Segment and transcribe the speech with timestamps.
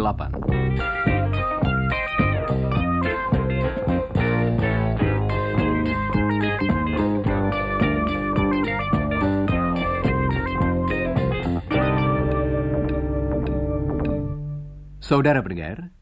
[15.07, 15.96] Saudara pendengar,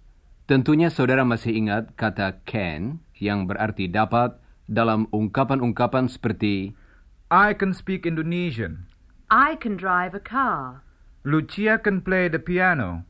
[0.45, 4.37] tentunya saudara masih ingat kata can yang berarti dapat
[4.69, 6.77] dalam ungkapan-ungkapan seperti
[7.33, 8.87] I can speak Indonesian.
[9.33, 10.85] I can drive a car.
[11.25, 13.09] Lucia can play the piano.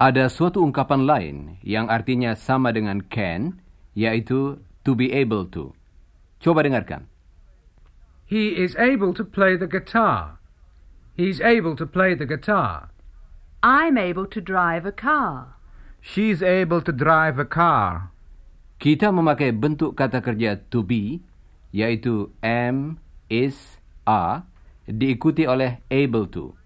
[0.00, 3.60] Ada suatu ungkapan lain yang artinya sama dengan can,
[3.92, 5.76] yaitu to be able to.
[6.40, 7.04] Coba dengarkan.
[8.24, 10.40] He is able to play the guitar.
[11.12, 12.88] He's able to play the guitar.
[13.60, 15.59] I'm able to drive a car.
[16.00, 18.12] She's able to drive a car.
[18.80, 21.20] Kita memakai bentuk kata kerja to be,
[21.70, 22.96] yaitu am,
[23.28, 23.76] is,
[24.08, 24.48] are,
[24.88, 26.56] diikuti oleh able to.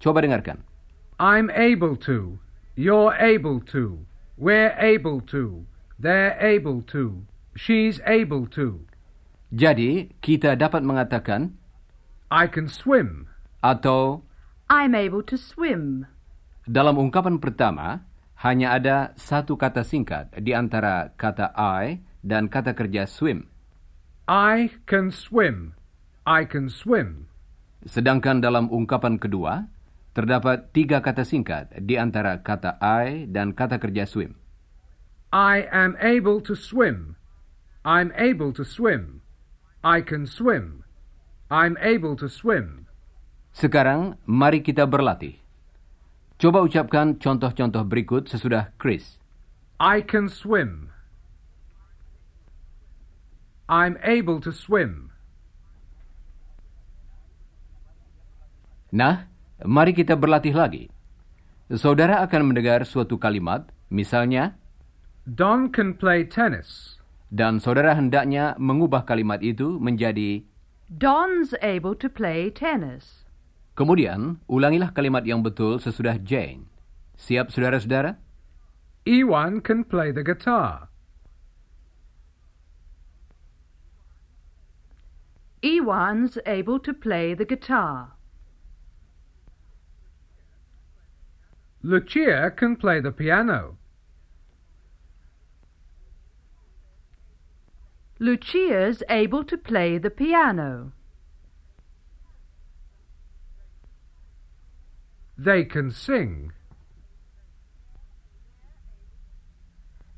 [0.00, 0.64] Coba dengarkan.
[1.20, 2.40] I'm able to.
[2.72, 4.08] You're able to.
[4.40, 5.68] We're able to.
[6.00, 7.28] They're able to.
[7.52, 8.88] She's able to.
[9.52, 11.60] Jadi, kita dapat mengatakan
[12.32, 13.28] I can swim.
[13.60, 14.24] atau
[14.72, 16.08] I'm able to swim.
[16.70, 18.06] dalam ungkapan pertama,
[18.40, 23.52] hanya ada satu kata singkat di antara kata I dan kata kerja swim.
[24.24, 25.76] I can swim.
[26.24, 27.28] I can swim.
[27.84, 29.68] Sedangkan dalam ungkapan kedua,
[30.16, 34.40] terdapat tiga kata singkat di antara kata I dan kata kerja swim.
[35.36, 37.20] I am able to swim.
[37.84, 39.20] I'm able to swim.
[39.84, 40.84] I can swim.
[41.52, 42.88] I'm able to swim.
[43.52, 45.40] Sekarang, mari kita berlatih.
[46.40, 49.20] Coba ucapkan contoh-contoh berikut sesudah Chris.
[49.76, 50.88] I can swim.
[53.68, 55.12] I'm able to swim.
[58.88, 59.28] Nah,
[59.62, 60.88] mari kita berlatih lagi.
[61.76, 64.58] Saudara akan mendengar suatu kalimat, misalnya,
[65.28, 66.98] Don can play tennis.
[67.30, 70.42] dan saudara hendaknya mengubah kalimat itu menjadi
[70.90, 73.19] Don's able to play tennis.
[73.80, 76.68] Kemudian, ulangilah kalimat yang betul sesudah Jane.
[77.16, 78.20] Siap, saudara-saudara?
[79.08, 80.92] Ewan can play the guitar.
[85.64, 88.20] Ewan's able to play the guitar.
[91.80, 93.80] Lucia can play the piano.
[98.20, 100.92] Lucia's able to play the piano.
[105.42, 106.52] They can sing.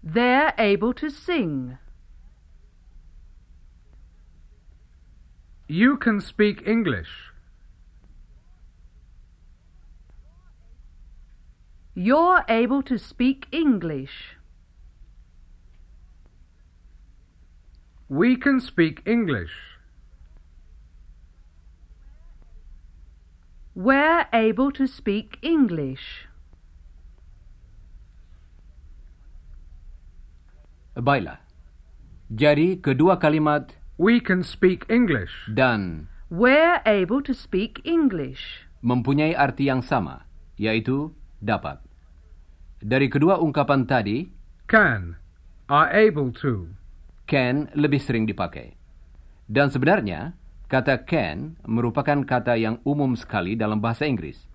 [0.02, 1.78] They're able to sing.
[5.68, 7.12] You can speak English.
[11.94, 14.36] You're able to speak English.
[18.08, 19.71] We can speak English.
[23.72, 26.28] We're able to speak English.
[30.92, 31.40] Baiklah.
[32.28, 35.32] Jadi, kedua kalimat We can speak English.
[35.48, 38.68] dan We're able to speak English.
[38.84, 40.28] mempunyai arti yang sama,
[40.60, 41.80] yaitu dapat.
[42.76, 44.28] Dari kedua ungkapan tadi,
[44.68, 45.16] Can.
[45.72, 46.76] Are able to.
[47.24, 48.76] can lebih sering dipakai.
[49.48, 50.36] Dan sebenarnya,
[50.72, 54.48] kata can merupakan kata yang umum sekali dalam bahasa Inggris.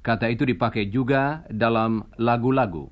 [0.00, 2.88] Kata itu dipakai juga dalam lagu-lagu.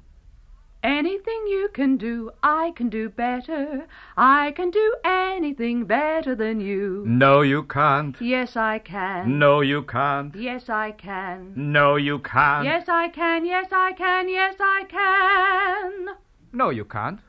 [0.84, 3.88] Anything you can do, I can do better.
[4.18, 7.06] I can do anything better than you.
[7.08, 8.18] No, you can't.
[8.20, 9.38] Yes, I can.
[9.38, 10.34] No, you can't.
[10.36, 11.56] Yes, I can.
[11.56, 12.68] No, you can't.
[12.68, 13.46] Yes, I can.
[13.48, 14.28] Yes, I can.
[14.28, 16.18] Yes, I can.
[16.52, 17.22] No, you can't.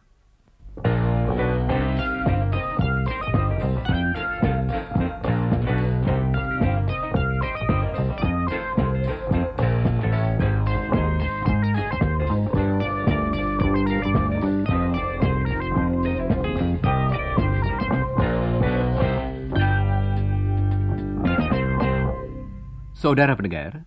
[23.03, 23.83] Saudara pendengar,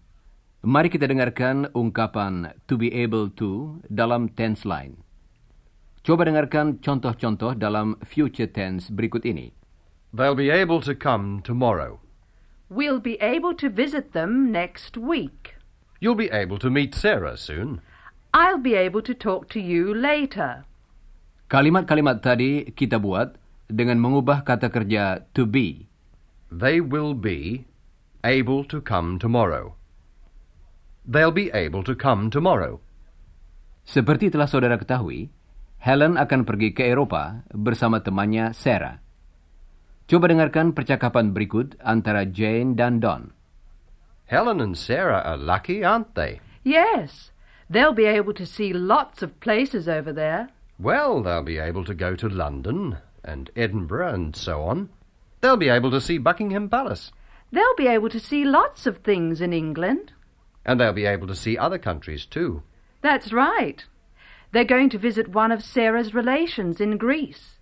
[0.60, 5.00] mari kita dengarkan ungkapan to be able to dalam tense line.
[6.04, 9.56] Coba dengarkan contoh-contoh dalam future tense berikut ini.
[10.12, 11.96] They'll be able to come tomorrow.
[12.68, 15.56] We'll be able to visit them next week.
[15.96, 17.80] You'll be able to meet Sarah soon.
[18.36, 20.68] I'll be able to talk to you later.
[21.48, 25.88] Kalimat-kalimat tadi kita buat dengan mengubah kata kerja to be.
[26.52, 27.64] They will be
[28.26, 29.78] able to come tomorrow.
[31.06, 32.82] They'll be able to come tomorrow.
[33.86, 35.30] Seperti telah saudara ketahui,
[35.78, 38.98] Helen akan pergi ke Eropa bersama temannya Sarah.
[40.10, 43.30] Coba dengarkan percakapan berikut antara Jane dan Don.
[44.26, 46.42] Helen and Sarah are lucky, aren't they?
[46.66, 47.30] Yes,
[47.70, 50.50] they'll be able to see lots of places over there.
[50.82, 54.90] Well, they'll be able to go to London and Edinburgh and so on.
[55.40, 57.14] They'll be able to see Buckingham Palace.
[57.56, 60.12] They'll be able to see lots of things in England.
[60.68, 62.60] And they'll be able to see other countries too.
[63.00, 63.80] That's right.
[64.52, 67.56] They're going to visit one of Sarah's relations in Greece.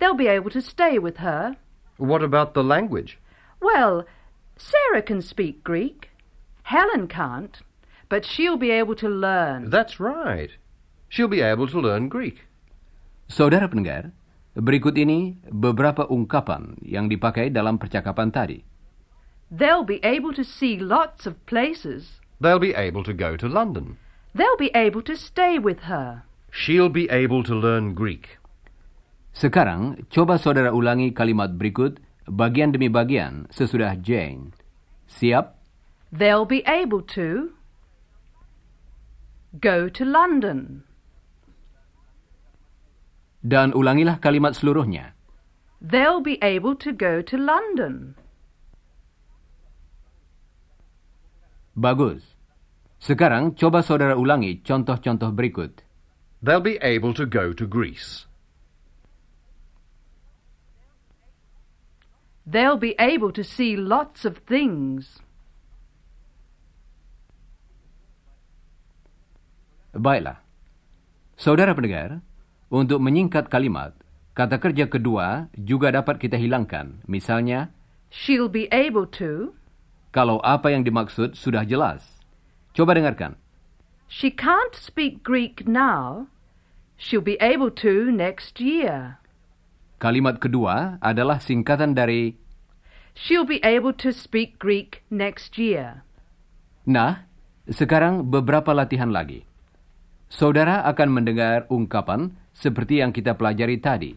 [0.00, 1.52] They'll be able to stay with her.
[2.00, 3.20] What about the language?
[3.60, 4.08] Well,
[4.56, 6.08] Sarah can speak Greek.
[6.64, 7.60] Helen can't,
[8.08, 9.68] but she'll be able to learn.
[9.68, 10.56] That's right.
[11.12, 12.48] She'll be able to learn Greek.
[13.28, 14.16] Saudara pendengar,
[14.56, 18.75] berikut ini beberapa ungkapan yang dipakai dalam percakapan tadi.
[19.50, 22.18] They'll be able to see lots of places.
[22.40, 23.96] They'll be able to go to London.
[24.34, 26.26] They'll be able to stay with her.
[26.50, 28.42] She'll be able to learn Greek.
[29.36, 34.56] Sekarang, coba saudara ulangi kalimat berikut bagian demi bagian sesudah Jane.
[35.06, 35.54] Siap?
[36.10, 37.52] They'll be able to
[39.60, 40.82] go to London.
[43.46, 45.14] Dan ulangilah kalimat seluruhnya.
[45.78, 48.16] They'll be able to go to London.
[51.76, 52.24] Bagus.
[52.96, 55.84] Sekarang coba saudara ulangi contoh-contoh berikut.
[56.40, 58.24] They'll be able to go to Greece.
[62.48, 65.20] They'll be able to see lots of things.
[69.92, 70.40] Baiklah.
[71.36, 72.24] Saudara pendengar,
[72.72, 73.92] untuk menyingkat kalimat,
[74.32, 77.04] kata kerja kedua juga dapat kita hilangkan.
[77.04, 77.68] Misalnya,
[78.08, 79.52] She'll be able to.
[80.16, 82.00] Kalau apa yang dimaksud sudah jelas.
[82.72, 83.36] Coba dengarkan.
[84.08, 86.32] She can't speak Greek now.
[86.96, 89.20] She'll be able to next year.
[90.00, 92.32] Kalimat kedua adalah singkatan dari
[93.12, 96.04] She'll be able to speak Greek next year.
[96.88, 97.28] Nah,
[97.68, 99.44] sekarang beberapa latihan lagi.
[100.32, 104.12] Saudara akan mendengar ungkapan seperti yang kita pelajari tadi.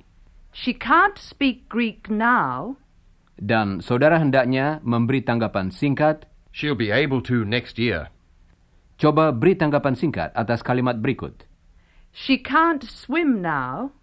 [0.56, 2.80] She can't speak Greek now.
[3.40, 6.28] Dan saudara hendaknya memberi tanggapan singkat.
[6.52, 8.12] She'll be able to next year.
[9.00, 11.48] Coba beri tanggapan singkat atas kalimat berikut.
[12.12, 13.96] She can't swim now.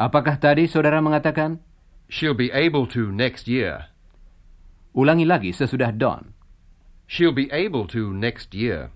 [0.00, 1.60] Apakah tadi saudara mengatakan?
[2.08, 3.92] She'll be able to next year.
[4.96, 6.32] Ulangi lagi sesudah Don.
[7.04, 8.88] She'll be able to next year.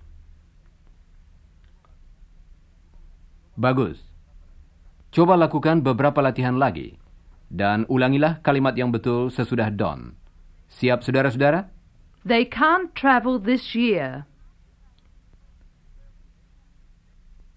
[3.53, 4.01] Bagus.
[5.13, 7.02] Coba lakukan beberapa latihan lagi.
[7.53, 10.17] Dan ulangilah kalimat yang betul sesudah Don.
[10.73, 11.69] Siap saudara-saudara?
[12.25, 14.25] They can't travel this year.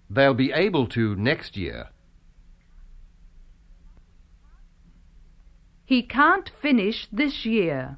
[0.05, 1.89] They'll be able to next year.
[5.89, 7.97] He can't finish this year.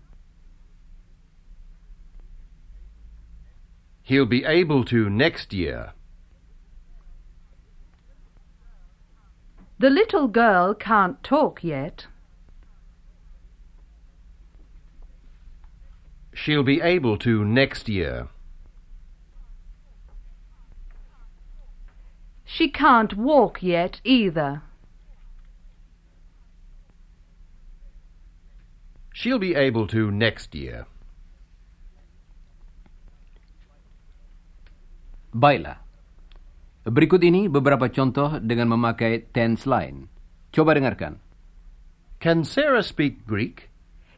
[4.07, 5.93] He'll be able to next year.
[9.79, 12.07] The little girl can't talk yet.
[16.33, 18.27] She'll be able to next year.
[22.43, 24.63] She can't walk yet either.
[29.13, 30.87] She'll be able to next year.
[35.33, 35.77] Baiklah.
[36.87, 40.07] Berikut ini beberapa contoh dengan memakai tense lain.
[40.55, 41.19] Coba dengarkan.
[42.23, 43.67] Can Sarah speak Greek?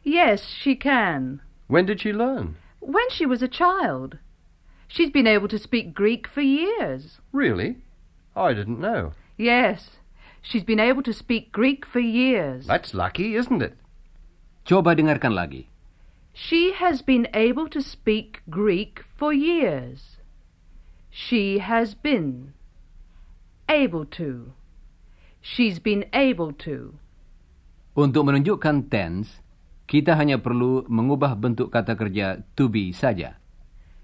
[0.02, 1.42] Yes, she can.
[1.66, 2.58] When did she learn?
[2.82, 4.18] When she was a child.
[4.86, 7.18] She's been able to speak Greek for years.
[7.32, 7.78] Really?
[8.36, 9.12] I didn't know.
[9.36, 9.98] Yes,
[10.42, 12.66] she's been able to speak Greek for years.
[12.66, 13.74] That's lucky, isn't it?
[14.68, 15.66] Coba dengarkan lagi.
[16.32, 20.16] She has been able to speak Greek for years.
[21.12, 22.56] She has been
[23.68, 24.56] able to.
[25.44, 26.96] She's been able to.
[27.92, 29.44] Untuk menunjukkan tense,
[29.84, 33.36] kita hanya perlu mengubah bentuk kata kerja to be saja.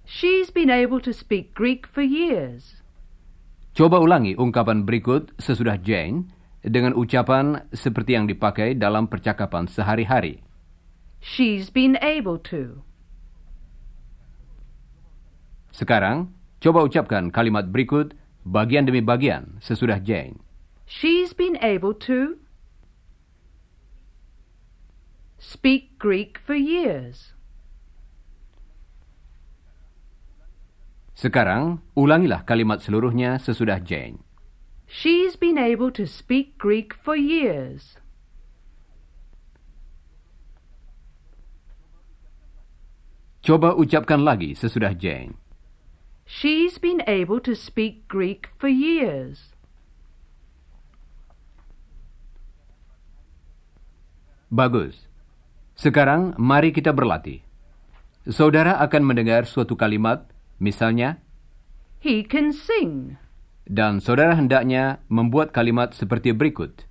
[0.05, 2.85] She's been able to speak Greek for years.
[3.73, 6.29] Coba ulangi ungkapan berikut sesudah Jane
[6.61, 10.45] dengan ucapan seperti yang dipakai dalam percakapan sehari-hari.
[11.25, 12.85] She's been able to.
[15.73, 18.15] Sekarang, coba ucapkan kalimat berikut
[18.47, 20.41] bagian demi bagian sesudah Jane.
[20.89, 22.41] She's been able to
[25.37, 27.37] speak Greek for years.
[31.19, 34.23] Sekarang, ulangilah kalimat seluruhnya sesudah Jane.
[34.87, 37.99] She's been able to speak Greek for years.
[43.43, 45.48] Coba ucapkan lagi sesudah Jane.
[46.29, 49.49] She's been able to speak Greek for years.
[54.53, 55.09] Bagus.
[55.73, 57.41] Sekarang mari kita berlatih.
[58.29, 60.29] Saudara akan mendengar suatu kalimat,
[60.61, 61.17] misalnya,
[62.05, 63.17] He can sing.
[63.65, 66.85] dan saudara hendaknya membuat kalimat seperti berikut.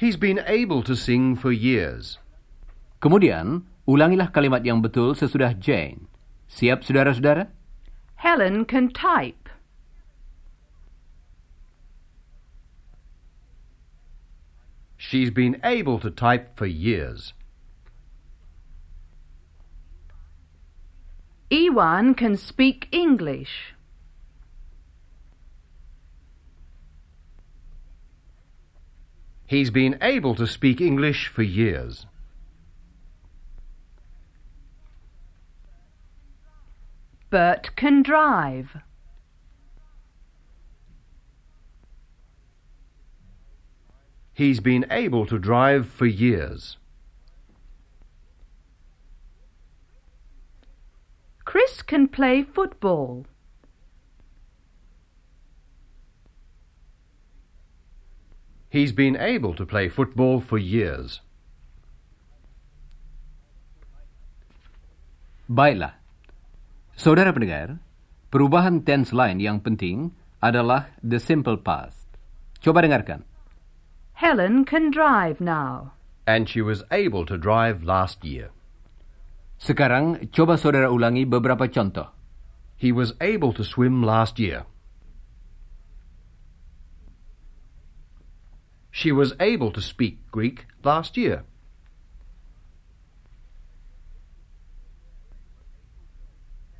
[0.00, 2.16] He's been able to sing for years.
[3.04, 6.08] Kemudian, ulangilah kalimat yang betul sesudah Jane.
[6.48, 7.52] Siap, saudara-saudara?
[8.24, 9.50] Helen can type.
[14.96, 17.34] She's been able to type for years.
[21.50, 23.74] Ewan can speak English.
[29.46, 32.06] He's been able to speak English for years.
[37.34, 38.76] Bert can drive.
[44.32, 46.76] He's been able to drive for years.
[51.44, 53.26] Chris can play football.
[58.70, 61.20] He's been able to play football for years.
[65.50, 65.94] Baiklah.
[66.94, 67.82] Saudara pendengar,
[68.30, 72.06] perubahan tense lain yang penting adalah the simple past.
[72.62, 73.26] Coba dengarkan.
[74.14, 75.98] Helen can drive now.
[76.24, 78.54] And she was able to drive last year.
[79.58, 82.14] Sekarang, coba saudara ulangi beberapa contoh.
[82.78, 84.62] He was able to swim last year.
[88.94, 91.42] She was able to speak Greek last year.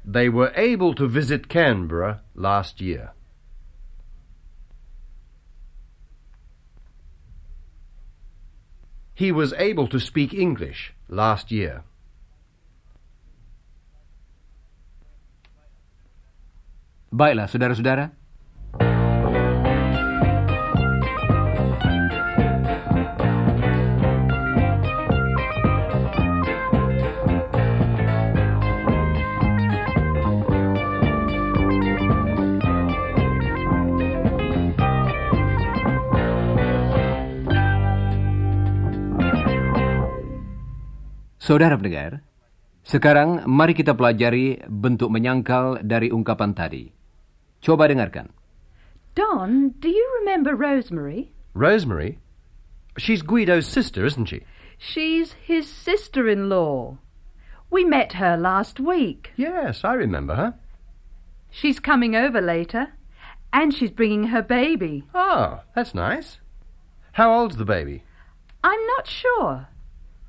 [0.05, 3.13] They were able to visit Canberra last year.
[9.15, 11.85] He was able to speak English last year.
[17.13, 18.11] Baiklah, saudara-saudara.
[41.45, 42.25] Saudara pendengar,
[42.89, 46.89] sekarang mari kita pelajari bentuk menyangkal dari ungkapan tadi.
[47.61, 48.33] Coba dengarkan.
[49.13, 51.37] Don, do you remember Rosemary?
[51.53, 52.17] Rosemary?
[52.97, 54.41] She's Guido's sister, isn't she?
[54.81, 56.97] She's his sister-in-law.
[57.69, 59.37] We met her last week.
[59.37, 60.57] Yes, I remember her.
[61.53, 62.97] She's coming over later,
[63.53, 65.05] and she's bringing her baby.
[65.13, 66.41] Oh, that's nice.
[67.21, 68.01] How old's the baby?
[68.65, 69.69] I'm not sure.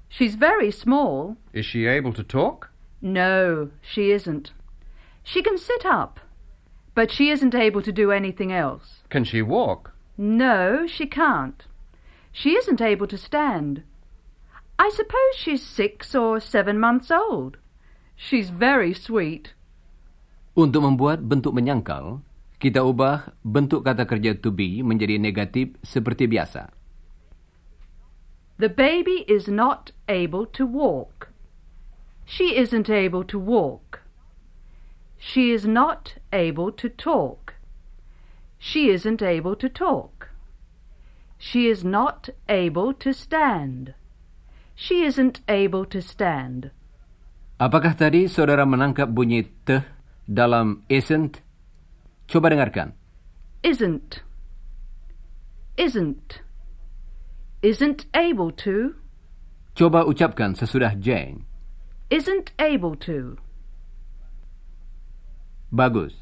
[0.09, 1.37] She's very small.
[1.53, 2.69] Is she able to talk?
[3.01, 4.51] No, she isn't.
[5.23, 6.19] She can sit up,
[6.93, 9.03] but she isn't able to do anything else.
[9.09, 9.91] Can she walk?
[10.17, 11.65] No, she can't.
[12.31, 13.83] She isn't able to stand.
[14.77, 17.57] I suppose she's six or seven months old.
[18.15, 19.55] She's very sweet.
[20.55, 22.23] Untuk membuat bentuk menyangkal,
[22.59, 26.74] kita ubah bentuk kata kerja to be menjadi negatif seperti biasa.
[28.57, 31.29] The baby is not able to walk.
[32.23, 34.01] She isn't able to walk.
[35.19, 37.55] She is not able to talk.
[38.57, 40.29] She isn't able to talk.
[41.37, 43.93] She is not able to stand.
[44.73, 46.71] She isn't able to stand.
[47.59, 49.83] Apakah tadi saudara menangkap bunyi teh
[50.27, 51.43] dalam isn't?
[52.27, 52.95] Coba dengarkan.
[53.63, 54.23] Isn't.
[55.75, 56.44] Isn't.
[57.65, 58.93] Isn't able to.
[59.73, 61.49] Coba ucapkan sesudah Jane.
[62.13, 63.41] Isn't able to.
[65.73, 66.13] Bagus.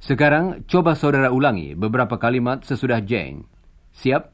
[0.00, 3.44] Sekarang coba saudara ulangi beberapa kalimat sesudah Jane.
[4.00, 4.32] Siap?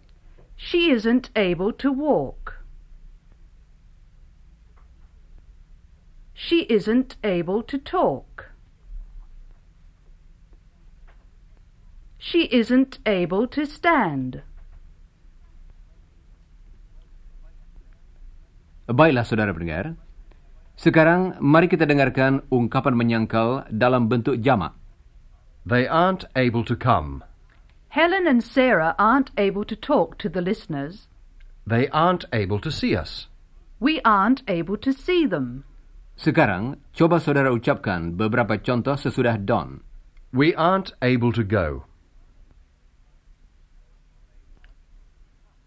[0.55, 2.63] She isn't able to walk.
[6.39, 8.55] She isn't able to talk.
[12.23, 14.47] She isn't able to stand.
[18.91, 19.95] Baiklah saudara pendengar.
[20.75, 24.75] Sekarang mari kita dengarkan ungkapan menyangkal dalam bentuk jamak.
[25.63, 27.23] They aren't able to come.
[27.95, 31.07] Helen and Sarah aren't able to talk to the listeners.
[31.63, 33.31] They aren't able to see us.
[33.79, 35.63] We aren't able to see them.
[36.19, 39.87] Sekarang, coba saudara ucapkan beberapa contoh sesudah Don.
[40.35, 41.87] We aren't able to go.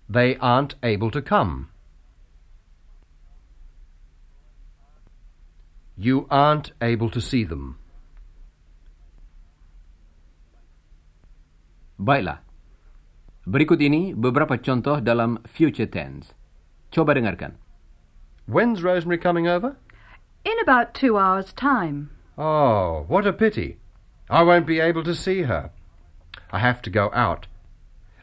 [0.09, 1.74] They aren't able to come.
[5.97, 7.79] You aren't able to see them.
[11.99, 12.43] Baiklah.
[13.47, 16.35] Berikut ini beberapa contoh dalam future tense.
[16.91, 17.55] Coba dengarkan.
[18.45, 19.77] When's Rosemary coming over?
[20.43, 22.11] In about two hours' time.
[22.37, 23.77] Oh, what a pity.
[24.29, 25.71] I won't be able to see her.
[26.51, 27.47] I have to go out.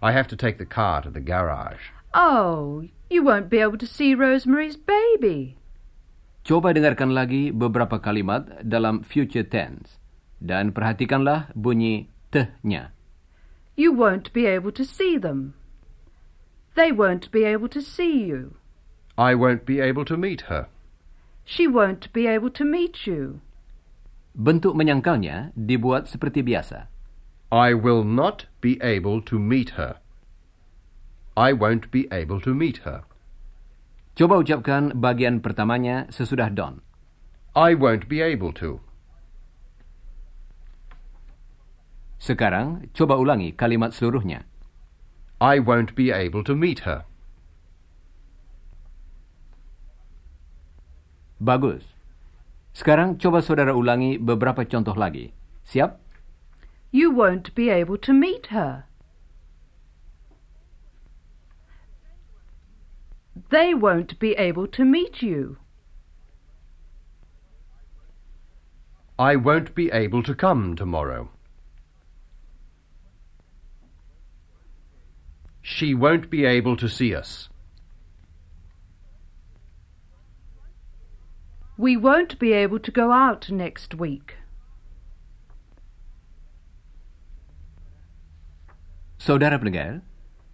[0.02, 1.90] I have to take the car to the garage.
[2.12, 5.56] Oh, you won't be able to see Rosemary's baby.
[6.42, 10.02] Coba dengarkan lagi beberapa kalimat dalam future tense.
[10.42, 12.90] Dan perhatikanlah bunyi tehnya.
[13.78, 15.54] You won't be able to see them.
[16.74, 18.58] They won't be able to see you.
[19.14, 20.66] I won't be able to meet her.
[21.46, 23.38] She won't be able to meet you.
[24.34, 26.90] Bentuk menyangkalnya dibuat seperti biasa.
[27.52, 30.00] I will not be able to meet her.
[31.36, 33.04] I won't be able to meet her.
[34.12, 36.84] Coba ucapkan bagian pertamanya sesudah Don.
[37.56, 38.84] I won't be able to.
[42.20, 44.44] Sekarang, coba ulangi kalimat seluruhnya.
[45.40, 47.08] I won't be able to meet her.
[51.42, 51.82] Bagus.
[52.76, 55.34] Sekarang coba saudara ulangi beberapa contoh lagi.
[55.66, 55.98] Siap?
[56.94, 58.86] You won't be able to meet her.
[63.50, 65.58] They won't be able to meet you.
[69.18, 71.30] I won't be able to come tomorrow.
[75.62, 77.48] She won't be able to see us.
[81.78, 84.36] We won't be able to go out next week.
[89.18, 90.02] Saudara pendengar,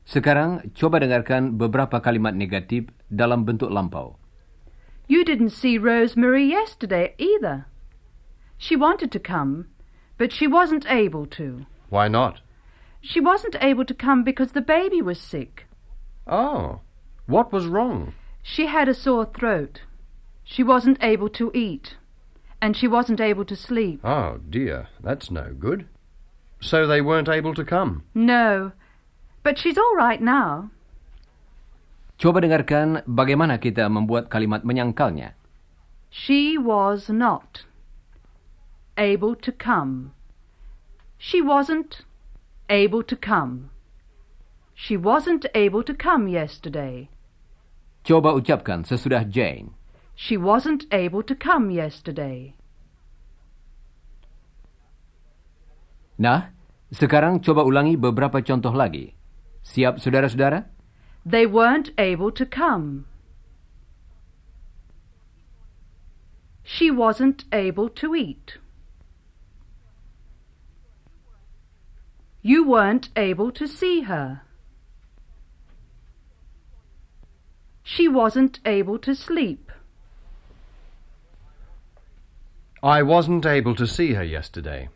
[0.09, 4.17] sekarang coba dengarkan beberapa kalimat negatif dalam bentuk lampau.
[5.05, 7.69] You didn't see Rosemary yesterday either.
[8.57, 9.69] She wanted to come,
[10.17, 11.69] but she wasn't able to.
[11.93, 12.41] Why not?
[13.01, 15.69] She wasn't able to come because the baby was sick.
[16.27, 16.81] Oh,
[17.29, 18.13] what was wrong?
[18.43, 19.85] She had a sore throat.
[20.45, 21.97] She wasn't able to eat.
[22.61, 24.01] And she wasn't able to sleep.
[24.03, 25.87] Oh, dear, that's no good.
[26.61, 28.03] So they weren't able to come.
[28.15, 28.73] No.
[29.49, 30.69] But she's all right now.
[32.21, 35.33] Coba dengarkan bagaimana kita membuat kalimat menyangkalnya.
[36.13, 37.65] She was not
[39.01, 40.13] able to come.
[41.17, 42.05] She wasn't
[42.69, 43.73] able to come.
[44.77, 47.09] She wasn't able to come yesterday.
[48.05, 49.73] Coba ucapkan sesudah Jane.
[50.13, 52.53] She wasn't able to come yesterday.
[56.21, 56.53] Nah,
[56.93, 59.18] sekarang coba ulangi beberapa contoh lagi.
[59.69, 60.65] Siap, saudara-saudara?
[61.27, 63.05] They weren't able to come.
[66.65, 68.57] She wasn't able to eat.
[72.41, 74.43] You weren't able to see her.
[77.83, 79.71] She wasn't able to sleep.
[82.83, 84.89] I wasn't able to see her yesterday.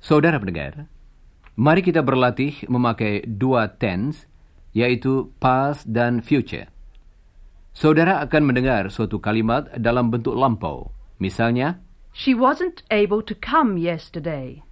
[0.00, 0.88] Saudara pendengar,
[1.60, 4.24] mari kita berlatih memakai dua tense,
[4.72, 6.72] yaitu past dan future.
[7.76, 11.78] Saudara akan mendengar suatu kalimat dalam bentuk lampau, misalnya,
[12.10, 14.64] She wasn't able to come yesterday.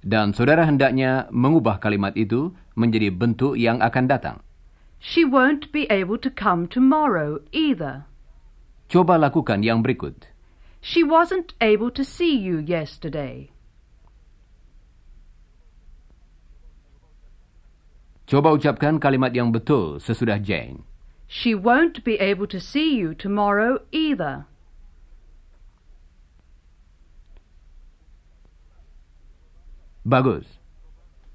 [0.00, 4.40] dan saudara hendaknya mengubah kalimat itu menjadi bentuk yang akan datang.
[4.96, 8.08] She won't be able to come tomorrow either.
[8.88, 10.32] Coba lakukan yang berikut.
[10.80, 13.52] She wasn't able to see you yesterday.
[18.30, 20.86] Coba ucapkan kalimat yang betul sesudah Jane.
[21.26, 24.46] She won't be able to see you tomorrow either.
[30.06, 30.46] Bagus.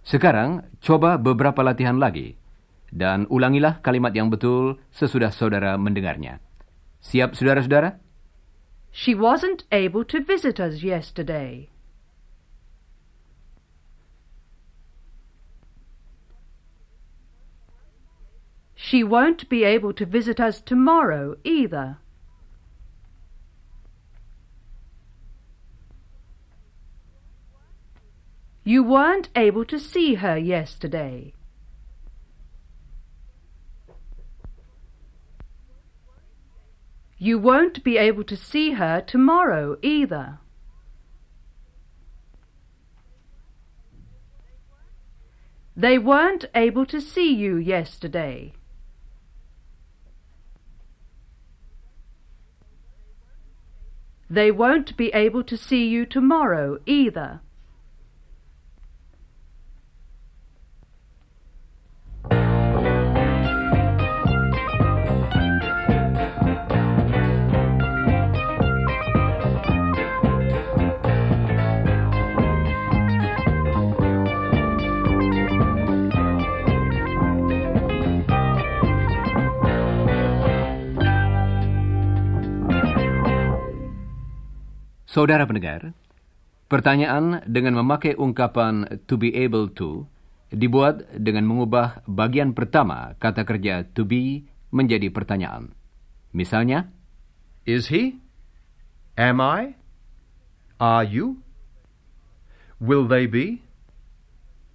[0.08, 2.40] Sekarang, coba beberapa latihan lagi.
[2.88, 6.40] Dan ulangilah kalimat yang betul sesudah saudara mendengarnya.
[7.04, 8.00] Siap, saudara-saudara?
[8.96, 11.75] She wasn't able to visit us yesterday.
[18.76, 21.98] She won't be able to visit us tomorrow either.
[28.64, 31.34] You weren't able to see her yesterday.
[37.18, 40.40] You won't be able to see her tomorrow either.
[45.78, 48.54] They weren't able to see you yesterday.
[54.30, 57.42] They won't be able to see you tomorrow either.
[85.16, 85.96] Saudara pendengar,
[86.68, 90.04] pertanyaan dengan memakai ungkapan to be able to
[90.52, 94.44] dibuat dengan mengubah bagian pertama kata kerja to be
[94.76, 95.72] menjadi pertanyaan.
[96.36, 96.92] Misalnya,
[97.64, 98.20] Is he?
[99.16, 99.80] Am I?
[100.84, 101.40] Are you?
[102.84, 103.64] Will they be?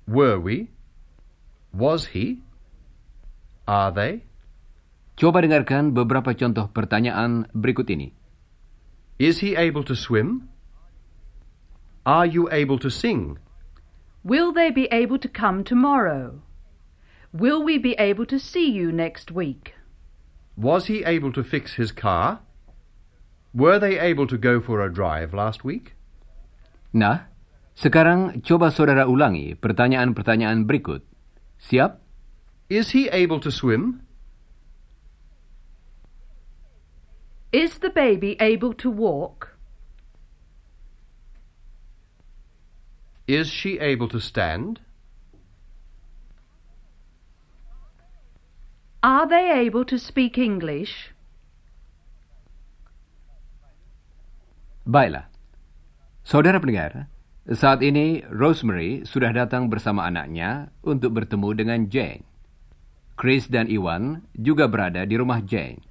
[0.08, 0.72] Were we?
[1.76, 2.40] Was he?
[3.68, 4.24] Are they?
[5.20, 8.16] coba dengarkan beberapa contoh pertanyaan berikut ini.
[9.20, 10.48] Is he able to swim?
[12.08, 13.36] Are you able to sing?
[14.24, 16.40] Will they be able to come tomorrow?
[17.28, 19.76] Will we be able to see you next week?
[20.56, 22.40] Was he able to fix his car?
[23.52, 25.92] Were they able to go for a drive last week?
[26.96, 27.28] Nah,
[27.76, 31.04] sekarang coba saudara ulangi pertanyaan-pertanyaan berikut.
[31.60, 32.00] Siap?
[32.72, 34.00] Is he able to swim?
[37.50, 39.58] Is the baby able to walk?
[43.26, 44.78] Is she able to stand?
[49.02, 51.10] Are they able to speak English?
[54.86, 55.26] Baiklah.
[56.22, 57.10] Saudara pendengar,
[57.50, 62.22] saat ini Rosemary sudah datang bersama anaknya untuk bertemu dengan Jane.
[63.18, 65.89] Chris dan Iwan juga berada di rumah Jane.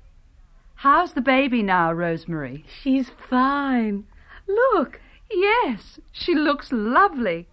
[0.79, 2.63] How's the baby now, Rosemary?
[2.81, 4.05] She's fine.
[4.47, 7.47] Look, Yes, she looks lovely.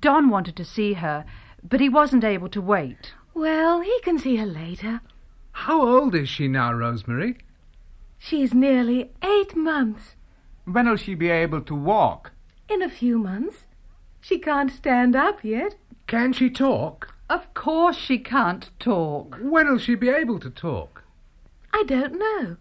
[0.00, 1.24] Don wanted to see her,
[1.62, 3.12] but he wasn't able to wait.
[3.34, 5.00] well, he can see her later.
[5.52, 7.36] How old is she now, Rosemary?
[8.18, 10.14] She's nearly eight months.
[10.64, 12.32] When will she be able to walk?
[12.68, 13.64] In a few months.
[14.20, 15.74] She can't stand up yet.
[16.06, 17.14] Can she talk?
[17.28, 19.36] Of course she can't talk.
[19.40, 21.03] When'll she be able to talk?
[21.74, 22.54] I don't know.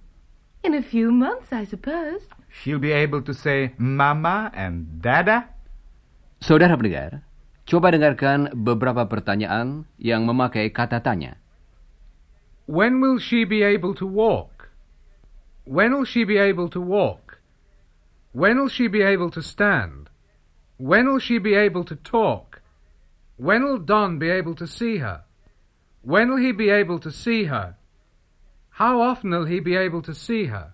[0.66, 2.26] In a few months, I suppose.
[2.50, 5.54] She'll be able to say Mama and Dada?
[6.42, 7.22] Saudara pendengar,
[7.70, 11.38] coba dengarkan beberapa pertanyaan yang memakai kata tanya.
[12.66, 14.74] When will she be able to walk?
[15.70, 17.38] When'll she be able to walk?
[18.34, 20.10] When'll she be able to stand?
[20.82, 22.66] When'll she be able to talk?
[23.38, 25.22] When'll Don be able to see her?
[26.02, 27.78] When'll he be able to see her?
[28.74, 30.74] How often'll he be able to see her?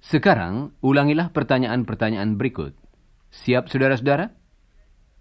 [0.00, 2.72] Sekarang, ulangilah pertanyaan-pertanyaan berikut.
[3.28, 4.32] Siap, saudara-saudara?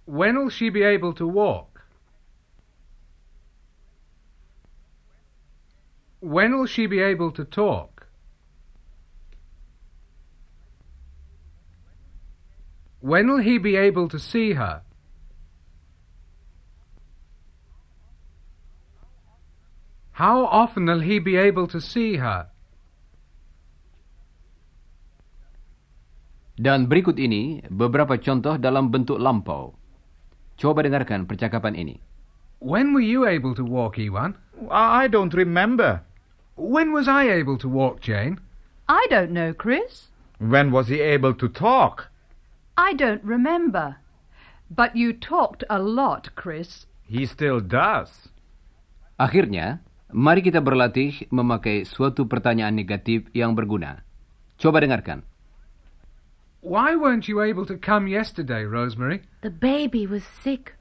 [0.08, 1.84] When'll she be able to walk?
[6.24, 8.08] When'll she be able to talk?
[13.04, 14.88] When'll he be able to see her?
[20.12, 22.52] How often'll he be able to see her?
[26.62, 29.74] Dan berikut ini beberapa contoh dalam bentuk lampau.
[30.62, 31.98] Coba dengarkan percakapan ini.
[32.62, 34.38] When were you able to walk, Ewan?
[34.70, 36.06] I don't remember.
[36.54, 38.38] When was I able to walk, Jane?
[38.86, 40.14] I don't know, Chris.
[40.38, 42.14] When was he able to talk?
[42.78, 43.98] I don't remember.
[44.70, 46.86] But you talked a lot, Chris.
[47.10, 48.30] He still does.
[49.18, 54.04] Akhirnya, mari kita berlatih memakai suatu pertanyaan negatif yang berguna.
[54.62, 55.26] Coba dengarkan.
[56.62, 59.26] Why weren't you able to come yesterday, Rosemary?
[59.42, 60.78] The baby was sick.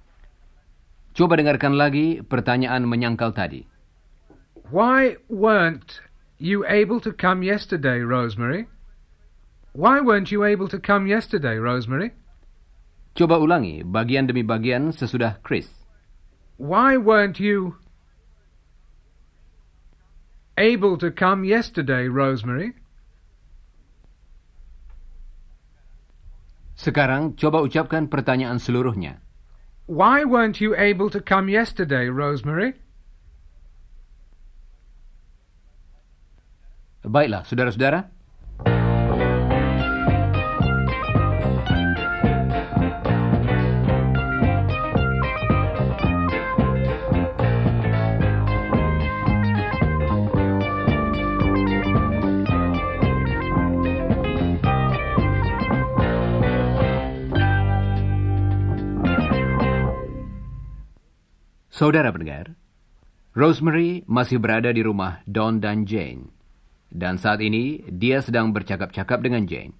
[1.16, 3.64] Coba dengarkan lagi pertanyaan menyangkal tadi.
[4.68, 6.04] Why weren't
[6.36, 8.68] you able to come yesterday, Rosemary?
[9.72, 12.14] Why weren't you able to come yesterday, Rosemary?
[13.14, 15.66] Coba ulangi bagian demi bagian sesudah Chris.
[16.60, 17.80] Why weren't you.
[20.60, 22.76] Able to come yesterday, Rosemary?
[26.76, 29.24] Sekarang coba ucapkan pertanyaan seluruhnya.
[29.88, 32.76] Why weren't you able to come yesterday, Rosemary?
[37.00, 38.19] Baiklah, saudara-saudara.
[61.80, 62.60] Saudara pendengar,
[63.32, 66.28] Rosemary masih berada di rumah Don dan Jane.
[66.92, 69.72] Dan saat ini dia sedang bercakap-cakap dengan Jane.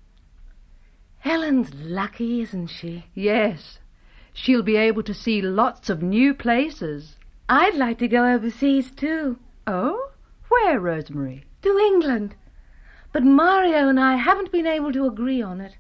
[1.20, 3.04] Helen's lucky, isn't she?
[3.12, 3.84] Yes.
[4.32, 7.20] She'll be able to see lots of new places.
[7.52, 9.36] I'd like to go overseas too.
[9.68, 10.16] Oh?
[10.48, 11.44] Where, Rosemary?
[11.68, 12.32] To England.
[13.12, 15.76] But Mario and I haven't been able to agree on it.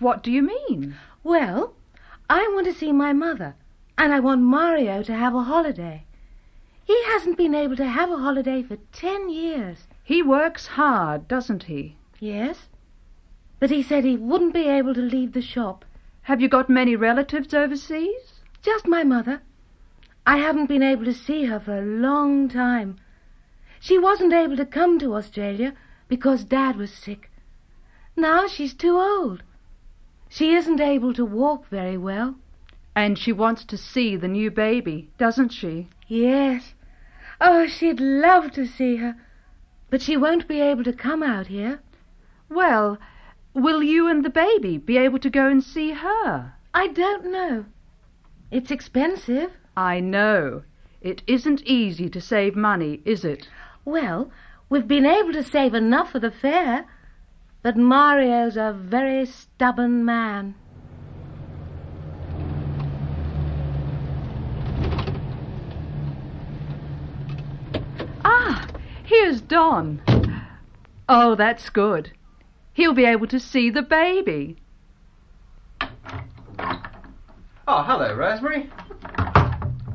[0.00, 0.96] What do you mean?
[1.20, 1.76] Well,
[2.32, 3.52] I want to see my mother,
[4.02, 6.02] and I want Mario to have a holiday.
[6.84, 9.86] He hasn't been able to have a holiday for ten years.
[10.02, 11.94] He works hard, doesn't he?
[12.18, 12.66] Yes?
[13.60, 15.84] But he said he wouldn't be able to leave the shop.
[16.22, 18.40] Have you got many relatives overseas?
[18.60, 19.40] Just my mother.
[20.26, 22.98] I haven't been able to see her for a long time.
[23.78, 25.74] She wasn't able to come to Australia
[26.08, 27.30] because Dad was sick.
[28.16, 29.44] Now she's too old.
[30.28, 32.34] She isn't able to walk very well.
[32.94, 35.88] And she wants to see the new baby, doesn't she?
[36.08, 36.74] Yes.
[37.40, 39.16] Oh, she'd love to see her.
[39.90, 41.80] But she won't be able to come out here.
[42.48, 42.98] Well,
[43.54, 46.54] will you and the baby be able to go and see her?
[46.74, 47.66] I don't know.
[48.50, 49.52] It's expensive.
[49.76, 50.62] I know.
[51.00, 53.48] It isn't easy to save money, is it?
[53.84, 54.30] Well,
[54.68, 56.86] we've been able to save enough for the fare.
[57.62, 60.54] But Mario's a very stubborn man.
[68.24, 68.68] Ah,
[69.52, 70.00] here's Don.
[71.08, 72.12] Oh, that's good.
[72.72, 74.56] He'll be able to see the baby.
[77.68, 78.70] Oh, hello, Rosemary.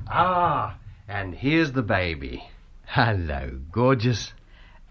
[0.09, 2.43] Ah, and here's the baby.
[2.85, 4.33] Hello, gorgeous.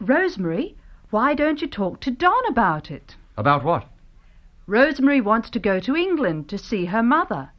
[0.00, 0.76] Rosemary,
[1.11, 3.14] why don't you talk to Don about it?
[3.37, 3.87] About what?
[4.66, 7.50] Rosemary wants to go to England to see her mother,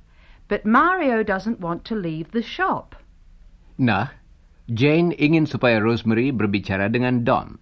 [0.49, 2.95] but Mario doesn't want to leave the shop.
[3.77, 4.09] Nah,
[4.67, 7.55] Jane ingin supaya Rosemary berbicara dengan Don.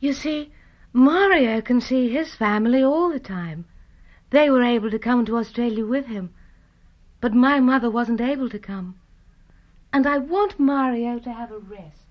[0.00, 0.50] You see,
[0.92, 3.68] Mario can see his family all the time.
[4.32, 6.32] They were able to come to Australia with him.
[7.20, 8.96] But my mother wasn't able to come.
[9.92, 12.01] And I want Mario to have a rest.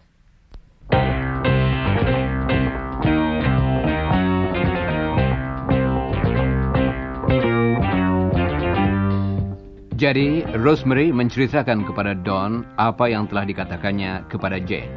[10.02, 14.90] Jadi, Rosemary menceritakan kepada Don apa yang telah dikatakannya kepada Jane.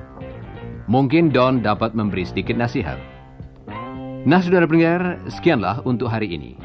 [0.88, 2.96] Mungkin Don dapat memberi sedikit nasihat.
[4.24, 6.56] Nah, saudara pendengar, sekianlah untuk hari ini.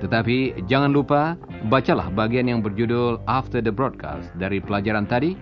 [0.00, 1.36] Tetapi jangan lupa
[1.68, 5.36] bacalah bagian yang berjudul After the Broadcast dari pelajaran tadi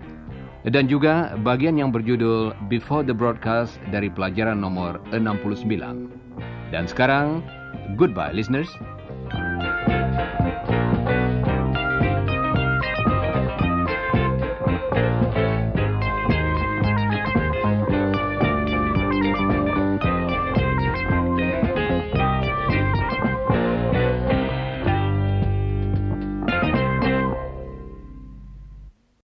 [0.66, 5.62] dan juga bagian yang berjudul Before the Broadcast dari pelajaran nomor 69.
[6.74, 7.46] Dan sekarang,
[7.94, 8.70] goodbye listeners.